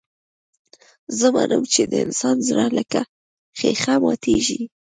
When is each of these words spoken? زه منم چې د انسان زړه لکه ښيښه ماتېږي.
زه 1.17 1.27
منم 1.35 1.63
چې 1.73 1.81
د 1.91 1.93
انسان 2.05 2.35
زړه 2.47 2.65
لکه 2.77 3.01
ښيښه 3.57 3.95
ماتېږي. 4.03 4.61